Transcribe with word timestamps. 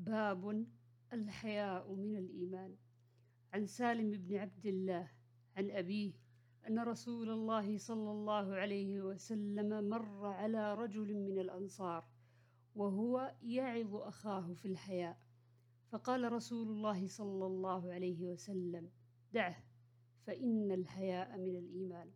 باب 0.00 0.66
الحياء 1.12 1.94
من 1.94 2.16
الإيمان. 2.16 2.76
عن 3.52 3.66
سالم 3.66 4.10
بن 4.10 4.36
عبد 4.36 4.66
الله 4.66 5.10
عن 5.56 5.70
أبيه 5.70 6.12
أن 6.68 6.78
رسول 6.78 7.30
الله 7.30 7.78
صلى 7.78 8.10
الله 8.10 8.54
عليه 8.54 9.02
وسلم 9.02 9.88
مر 9.88 10.26
على 10.26 10.74
رجل 10.74 11.14
من 11.14 11.38
الأنصار 11.38 12.04
وهو 12.74 13.34
يعظ 13.42 13.94
أخاه 13.94 14.52
في 14.54 14.68
الحياء. 14.68 15.18
فقال 15.88 16.32
رسول 16.32 16.68
الله 16.68 17.06
صلى 17.06 17.46
الله 17.46 17.92
عليه 17.92 18.26
وسلم 18.26 18.90
دعه 19.32 19.64
فإن 20.26 20.72
الحياء 20.72 21.38
من 21.38 21.56
الإيمان. 21.56 22.10